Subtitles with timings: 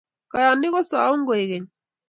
[0.31, 1.67] Kayanik kosaun koikeny